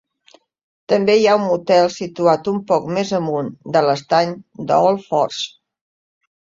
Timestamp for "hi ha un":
1.19-1.45